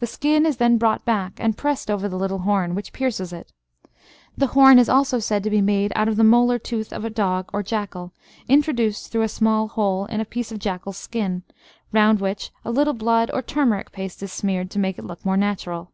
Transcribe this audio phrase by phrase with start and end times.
[0.00, 3.52] The skin is then brought back, and pressed over the little horn which pierces it.
[4.36, 7.08] The horn is also said to be made out of the molar tooth of a
[7.08, 8.12] dog or jackal,
[8.48, 11.44] introduced through a small hole in a piece of jackal's skin,
[11.92, 15.36] round which a little blood or turmeric paste is smeared to make it look more
[15.36, 15.92] natural.